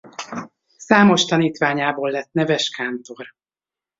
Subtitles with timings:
[0.77, 3.27] Számos tanítványából lett neves kántor.